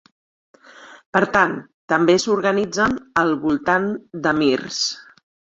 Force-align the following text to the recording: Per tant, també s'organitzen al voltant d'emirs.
Per 1.17 1.21
tant, 1.35 1.53
també 1.93 2.15
s'organitzen 2.25 2.97
al 3.25 3.37
voltant 3.47 3.87
d'emirs. 4.25 4.85